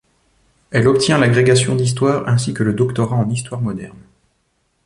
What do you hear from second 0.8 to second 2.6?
obtient l'agrégation d'histoire ainsi